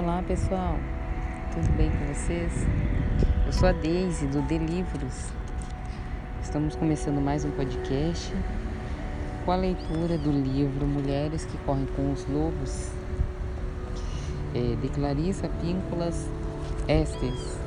Olá 0.00 0.22
pessoal, 0.22 0.78
tudo 1.52 1.76
bem 1.76 1.90
com 1.90 2.14
vocês? 2.14 2.52
Eu 3.44 3.52
sou 3.52 3.68
a 3.68 3.72
Deise 3.72 4.28
do 4.28 4.40
Delivros. 4.42 5.32
Estamos 6.40 6.76
começando 6.76 7.20
mais 7.20 7.44
um 7.44 7.50
podcast 7.50 8.32
com 9.44 9.50
a 9.50 9.56
leitura 9.56 10.16
do 10.16 10.30
livro 10.30 10.86
Mulheres 10.86 11.44
que 11.46 11.58
Correm 11.66 11.84
com 11.96 12.12
os 12.12 12.24
Lobos, 12.28 12.92
é, 14.54 14.76
de 14.76 14.88
Clarissa 14.88 15.48
Píncolas 15.60 16.28
Estes. 16.86 17.58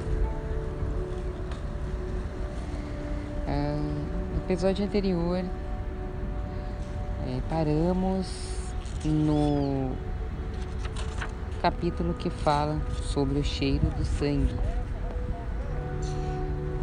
Ah, 3.46 3.76
no 3.76 4.44
episódio 4.46 4.86
anterior, 4.86 5.44
é, 7.28 7.42
paramos 7.50 8.26
no 9.04 9.92
capítulo 11.62 12.16
que 12.16 12.32
fala 12.32 12.82
sobre 13.04 13.38
o 13.38 13.44
cheiro 13.44 13.86
do 13.92 14.04
sangue. 14.04 14.56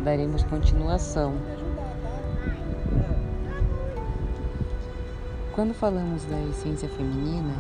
Daremos 0.04 0.45
continuação. 0.45 1.34
Quando 5.52 5.74
falamos 5.74 6.24
da 6.27 6.41
essência 6.45 6.88
feminina, 6.88 7.52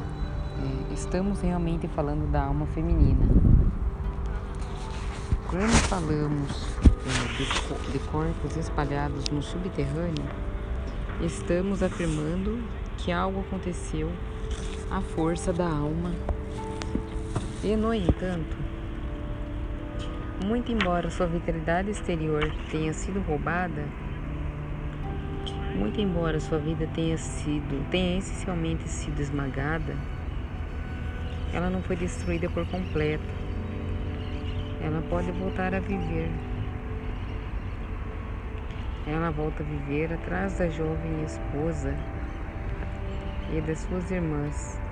é, 0.62 0.94
estamos 0.94 1.40
realmente 1.40 1.88
falando 1.88 2.30
da 2.30 2.44
alma 2.44 2.66
feminina. 2.66 3.26
Quando 5.50 5.72
falamos 5.88 6.68
é, 6.84 7.32
de, 7.36 7.92
de 7.92 7.98
corpos 8.10 8.56
espalhados 8.56 9.24
no 9.32 9.42
subterrâneo, 9.42 10.24
estamos 11.20 11.82
afirmando 11.82 12.62
que 12.96 13.10
algo 13.10 13.40
aconteceu 13.40 14.08
à 14.88 15.00
força 15.00 15.52
da 15.52 15.68
alma 15.68 16.12
e, 17.62 17.76
no 17.76 17.92
entanto, 17.92 18.56
muito 20.44 20.70
embora 20.70 21.10
sua 21.10 21.26
vitalidade 21.26 21.90
exterior 21.90 22.50
tenha 22.70 22.92
sido 22.92 23.20
roubada, 23.20 23.84
muito 25.74 26.00
embora 26.00 26.38
sua 26.40 26.58
vida 26.58 26.88
tenha 26.94 27.18
sido, 27.18 27.84
tenha 27.90 28.18
essencialmente 28.18 28.88
sido 28.88 29.20
esmagada, 29.20 29.96
ela 31.52 31.70
não 31.70 31.82
foi 31.82 31.96
destruída 31.96 32.48
por 32.50 32.66
completo. 32.66 33.24
Ela 34.80 35.02
pode 35.08 35.30
voltar 35.32 35.74
a 35.74 35.80
viver. 35.80 36.30
Ela 39.06 39.30
volta 39.30 39.62
a 39.62 39.66
viver 39.66 40.12
atrás 40.12 40.58
da 40.58 40.68
jovem 40.68 41.24
esposa 41.24 41.96
e 43.52 43.60
das 43.62 43.78
suas 43.78 44.10
irmãs. 44.10 44.87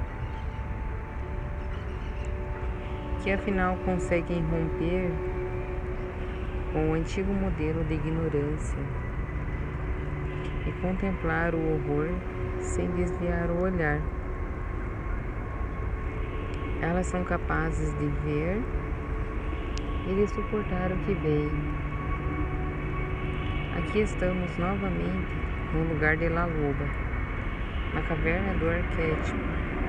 Que 3.26 3.32
afinal 3.32 3.76
conseguem 3.84 4.40
romper 4.40 5.10
com 6.72 6.90
o 6.90 6.94
antigo 6.94 7.32
modelo 7.32 7.82
de 7.82 7.94
ignorância 7.94 8.78
e 10.64 10.70
contemplar 10.80 11.52
o 11.52 11.58
horror 11.58 12.08
sem 12.60 12.88
desviar 12.92 13.50
o 13.50 13.62
olhar. 13.62 14.00
Elas 16.80 17.08
são 17.08 17.24
capazes 17.24 17.92
de 17.98 18.06
ver 18.24 18.62
e 20.08 20.14
de 20.14 20.28
suportar 20.28 20.92
o 20.92 20.96
que 20.98 21.14
vem. 21.14 21.50
Aqui 23.76 24.02
estamos 24.02 24.56
novamente 24.56 25.26
no 25.74 25.92
lugar 25.92 26.16
de 26.16 26.28
La 26.28 26.44
Loba, 26.44 26.86
na 27.92 28.02
caverna 28.02 28.54
do 28.54 28.68
arquétipo 28.68 29.36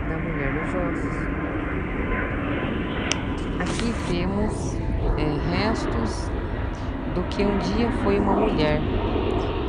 da 0.09 0.17
mulher 0.17 0.53
dos 0.53 0.73
ossos. 0.73 1.56
Aqui 3.87 4.25
é, 5.17 5.49
restos 5.49 6.29
do 7.15 7.23
que 7.29 7.41
um 7.41 7.57
dia 7.59 7.89
foi 8.03 8.19
uma 8.19 8.33
mulher 8.33 8.81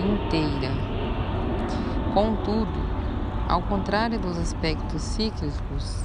inteira. 0.05 0.73
Contudo, 2.13 2.73
ao 3.49 3.63
contrário 3.63 4.19
dos 4.19 4.37
aspectos 4.37 5.03
cíclicos 5.03 6.05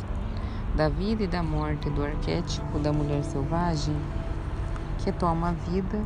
da 0.75 0.89
vida 0.89 1.23
e 1.23 1.27
da 1.27 1.41
morte 1.41 1.89
do 1.89 2.03
arquétipo 2.03 2.77
da 2.77 2.93
mulher 2.93 3.23
selvagem, 3.23 3.97
que 4.99 5.11
toma 5.11 5.49
a 5.49 5.53
vida, 5.53 5.99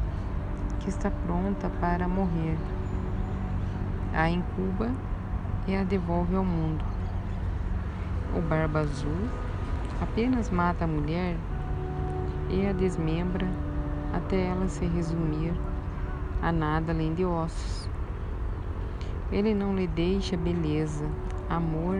que 0.79 0.87
está 0.87 1.11
pronta 1.11 1.69
para 1.81 2.07
morrer, 2.07 2.57
a 4.13 4.29
incuba 4.29 4.91
e 5.67 5.75
a 5.75 5.83
devolve 5.83 6.37
ao 6.37 6.45
mundo. 6.45 6.85
O 8.33 8.39
barba 8.39 8.79
azul 8.79 9.27
apenas 10.01 10.49
mata 10.49 10.85
a 10.85 10.87
mulher 10.87 11.35
e 12.49 12.65
a 12.65 12.71
desmembra 12.71 13.47
até 14.13 14.47
ela 14.47 14.67
se 14.67 14.85
resumir 14.85 15.53
a 16.41 16.51
nada 16.51 16.91
além 16.91 17.13
de 17.13 17.25
ossos. 17.25 17.89
Ele 19.31 19.53
não 19.53 19.75
lhe 19.75 19.87
deixa 19.87 20.37
beleza, 20.37 21.05
amor, 21.49 21.99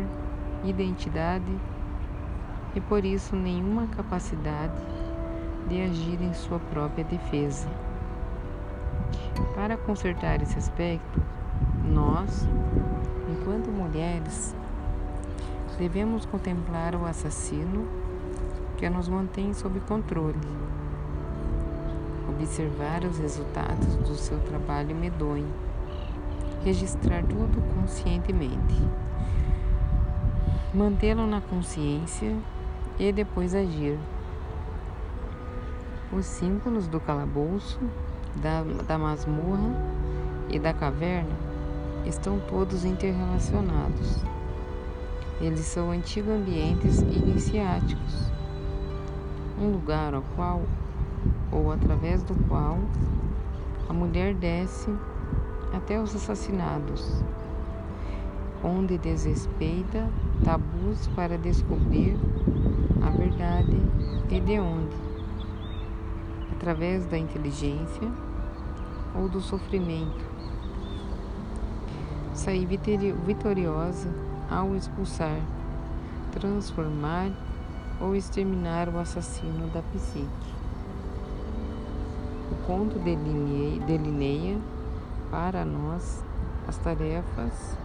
identidade 0.64 1.52
e 2.76 2.82
por 2.82 3.04
isso 3.04 3.36
nenhuma 3.36 3.88
capacidade 3.88 4.82
de 5.68 5.82
agir 5.82 6.22
em 6.22 6.34
sua 6.34 6.60
própria 6.60 7.04
defesa. 7.04 7.68
Para 9.54 9.76
consertar 9.76 10.42
esse 10.42 10.58
aspecto, 10.58 11.22
nós, 11.84 12.48
enquanto 13.30 13.70
mulheres, 13.70 14.56
devemos 15.78 16.26
contemplar 16.26 16.96
o 16.96 17.06
assassino 17.06 18.07
que 18.78 18.88
nos 18.90 19.10
mantém 19.10 19.54
sob 19.56 19.80
controle. 19.82 20.40
Observar 22.30 23.04
os 23.04 23.18
resultados 23.18 23.96
do 23.96 24.16
seu 24.16 24.40
trabalho 24.42 24.96
medonho. 24.96 25.52
Registrar 26.64 27.24
tudo 27.24 27.62
conscientemente. 27.74 28.76
Mantê-lo 30.74 31.26
na 31.26 31.42
consciência 31.42 32.36
e 33.00 33.12
depois 33.12 33.56
agir. 33.56 33.98
Os 36.12 36.26
símbolos 36.26 36.88
do 36.88 37.00
calabouço, 37.00 37.80
da, 38.36 38.64
da 38.88 38.98
masmorra 38.98 39.72
e 40.50 40.60
da 40.60 40.72
caverna 40.72 41.36
estão 42.06 42.40
todos 42.40 42.86
interrelacionados. 42.86 44.24
Eles 45.42 45.62
são 45.62 45.92
antigos 45.92 46.32
ambientes 46.32 47.00
iniciáticos 47.00 48.37
um 49.60 49.72
lugar 49.72 50.14
ao 50.14 50.22
qual 50.36 50.62
ou 51.52 51.72
através 51.72 52.24
do 52.24 52.36
qual 52.48 52.78
a 53.90 53.94
mulher 53.94 54.34
desce 54.34 54.94
até 55.74 56.00
os 56.00 56.16
assassinados, 56.16 57.24
onde 58.64 58.98
desrespeita 58.98 60.08
tabus 60.44 61.08
para 61.16 61.38
descobrir 61.38 62.18
a 63.02 63.10
verdade 63.10 63.82
e 64.30 64.40
de 64.40 64.60
onde, 64.60 64.96
através 66.52 67.06
da 67.06 67.18
inteligência 67.18 68.12
ou 69.16 69.28
do 69.28 69.40
sofrimento, 69.40 70.26
sair 72.34 72.68
vitoriosa 73.26 74.10
ao 74.50 74.76
expulsar, 74.76 75.40
transformar 76.32 77.32
ou 78.00 78.16
exterminar 78.16 78.90
o 78.90 79.00
assassino 79.00 79.68
da 79.68 79.82
psique. 79.94 80.28
O 82.52 82.56
conto 82.66 83.00
delineia 83.00 84.58
para 85.32 85.66
nós 85.66 86.24
as 86.68 86.78
tarefas 86.78 87.78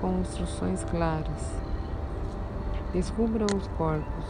com 0.00 0.20
instruções 0.20 0.84
claras. 0.84 1.54
Descubra 2.92 3.44
os 3.44 3.66
corpos, 3.78 4.24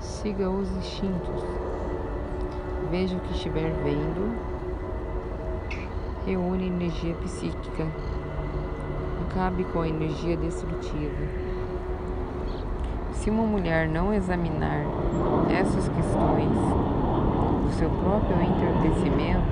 siga 0.00 0.48
os 0.48 0.70
instintos, 0.76 1.42
veja 2.90 3.16
o 3.16 3.20
que 3.20 3.32
estiver 3.32 3.72
vendo, 3.82 4.36
reúne 6.24 6.66
energia 6.66 7.14
psíquica, 7.14 7.86
acabe 9.28 9.64
com 9.64 9.80
a 9.80 9.88
energia 9.88 10.36
destrutiva 10.36 11.45
se 13.26 13.30
uma 13.30 13.42
mulher 13.42 13.88
não 13.88 14.14
examinar 14.14 14.84
essas 15.50 15.88
questões 15.88 16.48
do 16.48 17.72
seu 17.72 17.90
próprio 17.90 18.40
entorpecimento 18.40 19.42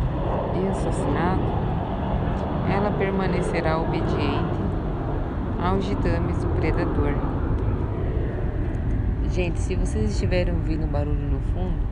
e 0.54 0.68
assassinato, 0.68 1.42
ela 2.72 2.92
permanecerá 2.96 3.76
obediente 3.76 4.62
aos 5.60 5.84
ditames 5.86 6.38
do 6.38 6.54
predador. 6.54 7.14
Gente, 9.32 9.58
se 9.58 9.74
vocês 9.74 10.12
estiverem 10.12 10.54
ouvindo 10.54 10.86
barulho 10.86 11.28
no 11.28 11.40
fundo, 11.40 11.82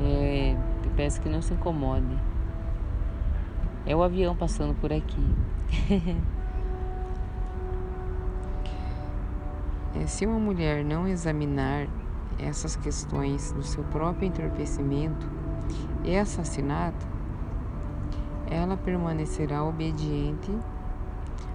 é, 0.00 0.56
eu 0.82 0.90
peço 0.96 1.20
que 1.20 1.28
não 1.28 1.42
se 1.42 1.52
incomode. 1.52 2.16
É 3.84 3.94
o 3.94 4.02
avião 4.02 4.34
passando 4.34 4.74
por 4.80 4.90
aqui. 4.90 5.26
se 10.06 10.26
uma 10.26 10.38
mulher 10.38 10.84
não 10.84 11.06
examinar 11.06 11.86
essas 12.38 12.76
questões 12.76 13.52
do 13.52 13.62
seu 13.62 13.82
próprio 13.84 14.28
entorpecimento 14.28 15.26
e 16.04 16.16
assassinato, 16.16 17.06
ela 18.50 18.76
permanecerá 18.76 19.64
obediente 19.64 20.50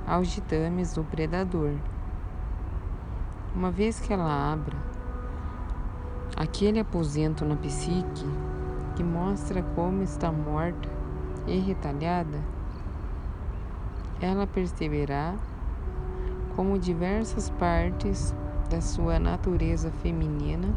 aos 0.07 0.29
ditames 0.29 0.93
do 0.93 1.03
predador. 1.03 1.73
Uma 3.55 3.69
vez 3.69 3.99
que 3.99 4.11
ela 4.11 4.53
abra 4.53 4.75
aquele 6.35 6.79
aposento 6.79 7.45
na 7.45 7.55
psique 7.55 8.25
que 8.95 9.03
mostra 9.03 9.61
como 9.75 10.01
está 10.01 10.31
morta 10.31 10.89
e 11.47 11.59
retalhada, 11.59 12.39
ela 14.21 14.45
perceberá 14.45 15.35
como 16.55 16.77
diversas 16.77 17.49
partes 17.51 18.33
da 18.69 18.81
sua 18.81 19.19
natureza 19.19 19.91
feminina 20.01 20.69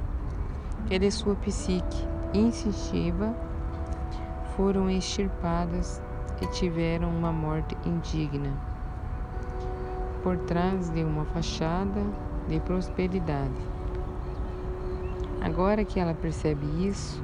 e 0.90 0.98
de 0.98 1.10
sua 1.10 1.34
psique 1.36 2.06
instintiva 2.32 3.34
foram 4.56 4.90
extirpadas 4.90 6.02
e 6.42 6.46
tiveram 6.48 7.08
uma 7.08 7.32
morte 7.32 7.76
indigna 7.84 8.52
por 10.22 10.38
trás 10.38 10.88
de 10.90 11.04
uma 11.04 11.24
fachada 11.26 12.02
de 12.48 12.58
prosperidade. 12.60 13.52
Agora 15.40 15.84
que 15.84 16.00
ela 16.00 16.14
percebe 16.14 16.64
isso, 16.88 17.22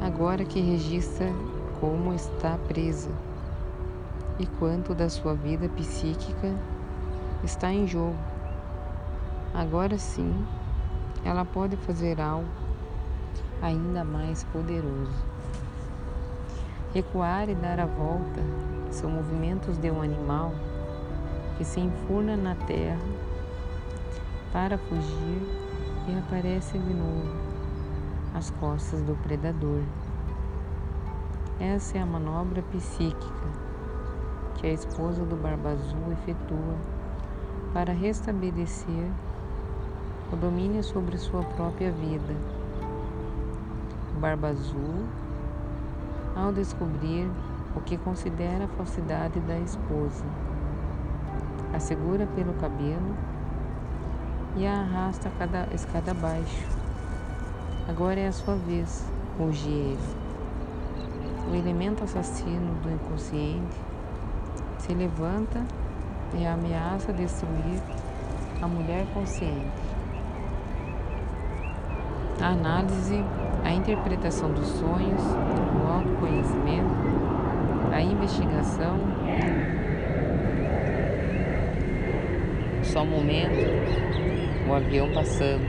agora 0.00 0.44
que 0.44 0.60
registra 0.60 1.30
como 1.78 2.14
está 2.14 2.56
presa 2.66 3.10
e 4.38 4.46
quanto 4.46 4.94
da 4.94 5.10
sua 5.10 5.34
vida 5.34 5.68
psíquica 5.68 6.54
está 7.42 7.72
em 7.72 7.86
jogo, 7.86 8.16
agora 9.52 9.98
sim 9.98 10.46
ela 11.24 11.44
pode 11.44 11.76
fazer 11.76 12.20
algo 12.20 12.48
ainda 13.60 14.04
mais 14.04 14.44
poderoso. 14.44 15.12
Recuar 16.94 17.48
e 17.48 17.54
dar 17.54 17.80
a 17.80 17.86
volta 17.86 18.40
são 18.90 19.10
movimentos 19.10 19.78
de 19.78 19.90
um 19.90 20.02
animal 20.02 20.52
que 21.56 21.64
se 21.64 21.80
enfurna 21.80 22.36
na 22.36 22.54
terra 22.54 22.98
para 24.52 24.76
fugir 24.76 25.42
e 26.08 26.18
aparece 26.18 26.78
de 26.78 26.94
novo 26.94 27.34
às 28.34 28.50
costas 28.50 29.00
do 29.02 29.14
predador. 29.22 29.82
Essa 31.58 31.98
é 31.98 32.02
a 32.02 32.06
manobra 32.06 32.62
psíquica 32.62 33.62
que 34.56 34.66
a 34.66 34.72
esposa 34.72 35.24
do 35.24 35.36
Barba 35.36 35.70
Azul 35.70 36.12
efetua 36.12 36.76
para 37.72 37.92
restabelecer 37.92 39.10
o 40.32 40.36
domínio 40.36 40.82
sobre 40.82 41.16
sua 41.16 41.42
própria 41.42 41.90
vida. 41.90 42.34
Barba 44.20 44.48
Azul, 44.48 45.06
ao 46.36 46.52
descobrir 46.52 47.30
o 47.74 47.80
que 47.80 47.96
considera 47.96 48.66
a 48.66 48.68
falsidade 48.68 49.40
da 49.40 49.58
esposa, 49.58 50.24
a 51.74 51.80
segura 51.80 52.26
pelo 52.34 52.52
cabelo 52.54 53.16
e 54.56 54.66
a 54.66 54.80
arrasta 54.80 55.30
cada 55.38 55.66
escada 55.74 56.10
abaixo. 56.10 56.66
Agora 57.88 58.20
é 58.20 58.28
a 58.28 58.32
sua 58.32 58.54
vez, 58.54 59.04
ruge 59.38 59.70
ele. 59.70 59.98
O 61.50 61.54
elemento 61.54 62.04
assassino 62.04 62.74
do 62.82 62.90
inconsciente 62.90 63.76
se 64.78 64.94
levanta 64.94 65.64
e 66.38 66.46
ameaça 66.46 67.12
destruir 67.12 67.80
a 68.60 68.66
mulher 68.66 69.04
consciente. 69.12 69.70
A 72.40 72.48
análise, 72.48 73.22
a 73.64 73.72
interpretação 73.72 74.52
dos 74.52 74.66
sonhos, 74.66 75.22
o 75.22 75.86
autoconhecimento, 75.86 76.90
a 77.92 78.00
investigação 78.00 78.98
só 82.92 83.02
um 83.02 83.06
momento, 83.06 83.56
o 84.68 84.74
avião 84.74 85.10
passando. 85.12 85.64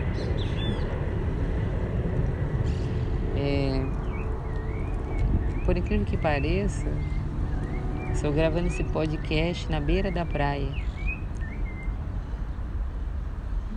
É, 3.37 3.81
por 5.65 5.77
incrível 5.77 6.05
que 6.05 6.17
pareça, 6.17 6.87
estou 8.13 8.31
gravando 8.31 8.67
esse 8.67 8.83
podcast 8.83 9.69
na 9.69 9.81
beira 9.81 10.09
da 10.09 10.25
praia. 10.25 10.73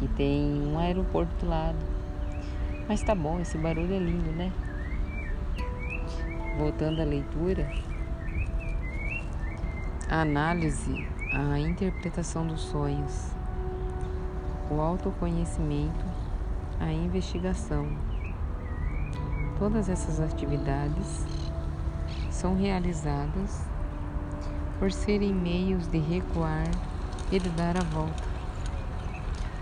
E 0.01 0.09
tem 0.09 0.45
um 0.45 0.79
aeroporto 0.79 1.35
do 1.45 1.49
lado. 1.49 1.79
Mas 2.89 3.03
tá 3.03 3.15
bom, 3.15 3.41
esse 3.41 3.59
barulho 3.59 3.95
é 3.95 3.99
lindo, 3.99 4.31
né? 4.31 4.53
Voltando 6.57 7.03
à 7.03 7.05
leitura, 7.05 7.69
a 10.09 10.21
análise, 10.21 11.05
a 11.33 11.59
interpretação 11.59 12.47
dos 12.47 12.61
sonhos 12.61 13.37
o 14.71 14.81
autoconhecimento, 14.81 16.05
a 16.81 16.93
investigação. 16.93 17.87
Todas 19.59 19.89
essas 19.89 20.21
atividades 20.21 21.25
são 22.31 22.55
realizadas 22.57 23.65
por 24.79 24.93
serem 24.93 25.35
meios 25.35 25.87
de 25.87 25.99
recuar 25.99 26.69
e 27.31 27.39
de 27.39 27.49
dar 27.51 27.77
a 27.77 27.85
volta. 27.85 28.23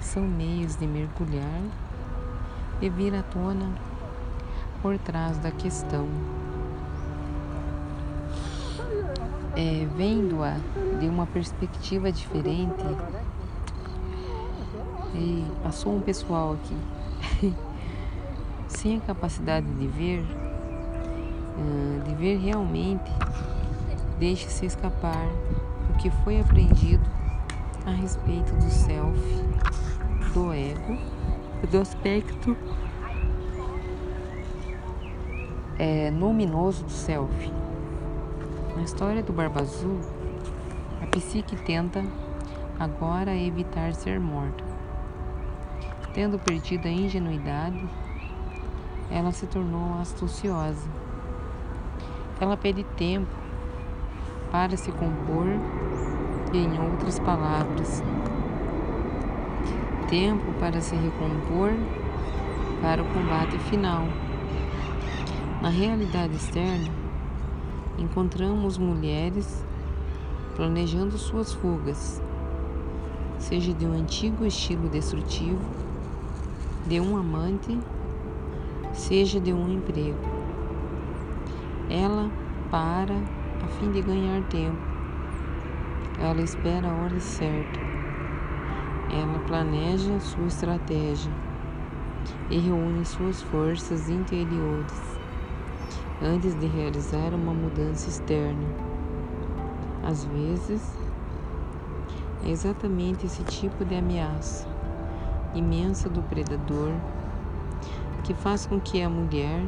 São 0.01 0.23
meios 0.23 0.77
de 0.77 0.87
mergulhar 0.87 1.63
e 2.81 2.89
vir 2.89 3.15
à 3.15 3.23
tona 3.23 3.71
por 4.83 4.99
trás 4.99 5.39
da 5.39 5.51
questão. 5.51 6.09
É, 9.57 9.87
Vendo-a 9.97 10.57
de 10.99 11.07
uma 11.07 11.27
perspectiva 11.27 12.11
diferente, 12.11 12.85
e 15.15 15.45
passou 15.63 15.97
um 15.97 16.01
pessoal 16.01 16.55
aqui 16.55 17.55
sem 18.67 18.97
a 18.97 19.01
capacidade 19.01 19.67
de 19.67 19.87
ver, 19.87 20.25
de 22.05 22.15
ver 22.17 22.39
realmente, 22.39 23.11
deixe-se 24.19 24.67
escapar 24.67 25.27
o 25.91 25.99
que 25.99 26.11
foi 26.11 26.41
aprendido 26.41 27.05
a 27.87 27.91
respeito 27.91 28.53
do 28.55 28.71
self, 28.71 29.19
do 30.33 30.53
ego, 30.53 30.99
do 31.71 31.81
aspecto 31.81 32.57
é, 35.79 36.11
luminoso 36.11 36.85
do 36.85 36.91
self. 36.91 37.53
Na 38.77 38.83
história 38.83 39.23
do 39.23 39.33
Barba 39.33 39.61
Azul, 39.61 40.01
a 41.03 41.07
psique 41.07 41.57
tenta 41.57 42.05
agora 42.79 43.37
evitar 43.37 43.95
ser 43.95 44.19
morta. 44.19 44.65
Tendo 46.13 46.39
perdido 46.39 46.87
a 46.87 46.91
ingenuidade, 46.91 47.89
ela 49.11 49.33
se 49.33 49.47
tornou 49.47 50.01
astuciosa. 50.01 50.89
Ela 52.41 52.57
pede 52.57 52.85
tempo 52.97 53.44
para 54.55 54.77
se 54.77 54.93
compor 54.93 55.49
em 56.53 56.79
outras 56.79 57.19
palavras, 57.19 58.05
tempo 60.09 60.45
para 60.61 60.81
se 60.81 60.95
recompor 60.95 61.73
para 62.81 63.03
o 63.03 63.05
combate 63.07 63.59
final. 63.59 64.05
Na 65.61 65.71
realidade 65.71 66.37
externa, 66.37 66.89
encontramos 67.99 68.79
mulheres 68.79 69.67
planejando 70.55 71.19
suas 71.19 71.53
fugas, 71.53 72.23
seja 73.41 73.75
de 73.75 73.85
um 73.85 73.93
antigo 73.93 74.47
estilo 74.47 74.89
destrutivo 74.89 75.59
de 76.87 77.01
um 77.01 77.17
amante, 77.17 77.77
seja 78.93 79.41
de 79.41 79.53
um 79.53 79.69
emprego. 79.69 80.21
Ela 81.91 82.31
para 82.71 83.34
a 83.65 83.67
fim 83.67 83.91
de 83.91 84.03
ganhar 84.03 84.43
tempo. 84.45 84.77
Ela 86.21 86.43
espera 86.43 86.87
a 86.87 86.93
hora 86.93 87.19
certa. 87.19 87.81
Ela 89.11 89.39
planeja 89.47 90.21
sua 90.21 90.47
estratégia 90.47 91.33
e 92.51 92.59
reúne 92.59 93.07
suas 93.07 93.41
forças 93.41 94.11
interiores 94.11 95.19
antes 96.23 96.55
de 96.55 96.67
realizar 96.67 97.33
uma 97.33 97.55
mudança 97.55 98.11
externa. 98.11 98.69
Às 100.03 100.25
vezes, 100.27 100.99
é 102.45 102.51
exatamente 102.51 103.25
esse 103.25 103.43
tipo 103.45 103.83
de 103.83 103.97
ameaça 103.97 104.69
imensa 105.55 106.11
do 106.11 106.23
predador 106.23 106.93
que 108.25 108.35
faz 108.35 108.67
com 108.67 108.79
que 108.79 109.01
a 109.01 109.09
mulher 109.09 109.65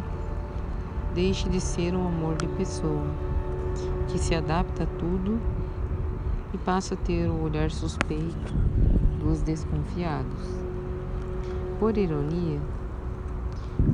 deixe 1.14 1.48
de 1.48 1.60
ser 1.60 1.94
um 1.94 2.06
amor 2.06 2.36
de 2.36 2.46
pessoa, 2.48 3.06
que 4.16 4.22
se 4.22 4.34
adapta 4.34 4.84
a 4.84 4.86
tudo 4.86 5.38
e 6.54 6.56
passa 6.56 6.94
a 6.94 6.96
ter 6.96 7.28
o 7.28 7.42
olhar 7.42 7.70
suspeito 7.70 8.54
dos 9.20 9.42
desconfiados. 9.42 10.42
Por 11.78 11.98
ironia, 11.98 12.58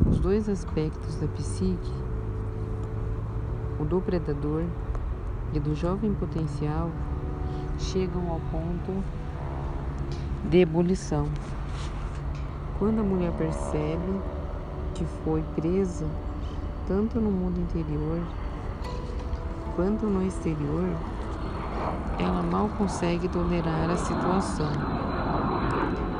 os 0.09 0.21
dois 0.21 0.49
aspectos 0.49 1.17
da 1.17 1.27
psique, 1.27 1.93
o 3.81 3.85
do 3.85 4.01
predador 4.01 4.63
e 5.53 5.59
do 5.59 5.75
jovem 5.75 6.15
potencial, 6.15 6.89
chegam 7.77 8.31
ao 8.31 8.39
ponto 8.53 9.03
de 10.49 10.59
ebulição. 10.59 11.27
Quando 12.79 13.01
a 13.01 13.03
mulher 13.03 13.33
percebe 13.33 14.21
que 14.95 15.05
foi 15.25 15.43
presa 15.57 16.07
tanto 16.87 17.21
no 17.21 17.33
mundo 17.33 17.59
interior 17.59 18.21
quanto 19.75 20.07
no 20.07 20.23
exterior, 20.23 20.89
ela 22.19 22.43
mal 22.43 22.69
consegue 22.77 23.29
tolerar 23.29 23.91
a 23.91 23.97
situação. 23.97 24.71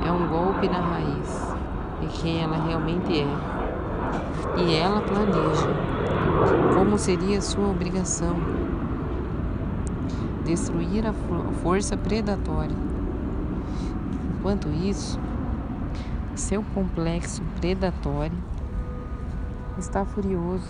É 0.05 0.11
um 0.11 0.27
golpe 0.27 0.67
na 0.67 0.79
raiz 0.79 1.55
de 2.01 2.07
quem 2.19 2.41
ela 2.41 2.57
realmente 2.57 3.19
é. 3.19 3.27
E 4.57 4.75
ela 4.75 5.01
planeja 5.01 5.69
como 6.75 6.97
seria 6.97 7.41
sua 7.41 7.69
obrigação 7.69 8.35
destruir 10.43 11.05
a 11.07 11.13
força 11.61 11.95
predatória. 11.95 12.75
Enquanto 14.37 14.67
isso, 14.69 15.19
seu 16.35 16.63
complexo 16.75 17.41
predatório 17.61 18.37
está 19.77 20.03
furioso 20.03 20.67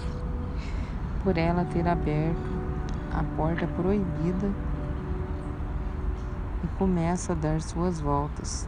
por 1.23 1.37
ela 1.37 1.65
ter 1.65 1.87
aberto 1.87 2.62
a 3.13 3.23
porta 3.37 3.67
proibida 3.67 4.51
e 6.63 6.67
começa 6.77 7.33
a 7.33 7.35
dar 7.35 7.61
suas 7.61 8.01
voltas, 8.01 8.67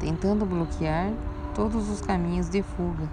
tentando 0.00 0.44
bloquear 0.44 1.12
todos 1.54 1.88
os 1.88 2.00
caminhos 2.00 2.48
de 2.48 2.62
fuga. 2.62 3.08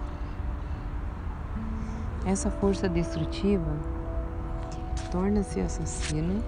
Essa 2.25 2.49
força 2.49 2.89
destrutiva 2.89 3.77
torna-se 5.11 5.59
assassina 5.59 6.41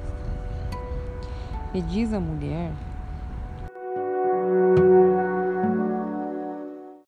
e 1.73 1.81
diz 1.81 2.13
à 2.13 2.19
mulher 2.19 2.71